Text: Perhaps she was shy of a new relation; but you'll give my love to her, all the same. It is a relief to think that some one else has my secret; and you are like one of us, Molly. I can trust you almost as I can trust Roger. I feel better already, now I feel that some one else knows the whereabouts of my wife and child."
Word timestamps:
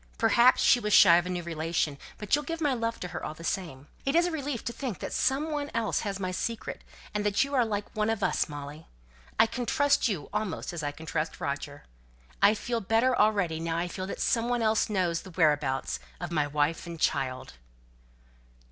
Perhaps 0.17 0.63
she 0.63 0.79
was 0.79 0.93
shy 0.93 1.17
of 1.17 1.27
a 1.27 1.29
new 1.29 1.43
relation; 1.43 1.99
but 2.17 2.33
you'll 2.33 2.43
give 2.43 2.59
my 2.59 2.73
love 2.73 2.99
to 3.01 3.09
her, 3.09 3.23
all 3.23 3.35
the 3.35 3.43
same. 3.43 3.85
It 4.03 4.15
is 4.15 4.25
a 4.25 4.31
relief 4.31 4.65
to 4.65 4.73
think 4.73 4.97
that 4.97 5.13
some 5.13 5.51
one 5.51 5.69
else 5.75 5.99
has 5.99 6.19
my 6.19 6.31
secret; 6.31 6.83
and 7.13 7.43
you 7.43 7.53
are 7.53 7.63
like 7.63 7.95
one 7.95 8.09
of 8.09 8.23
us, 8.23 8.49
Molly. 8.49 8.87
I 9.37 9.45
can 9.45 9.67
trust 9.67 10.07
you 10.07 10.27
almost 10.33 10.73
as 10.73 10.81
I 10.81 10.91
can 10.91 11.05
trust 11.05 11.39
Roger. 11.39 11.83
I 12.41 12.55
feel 12.55 12.81
better 12.81 13.15
already, 13.15 13.59
now 13.59 13.77
I 13.77 13.87
feel 13.87 14.07
that 14.07 14.19
some 14.19 14.49
one 14.49 14.63
else 14.63 14.89
knows 14.89 15.21
the 15.21 15.29
whereabouts 15.29 15.99
of 16.19 16.31
my 16.31 16.47
wife 16.47 16.87
and 16.87 16.99
child." 16.99 17.53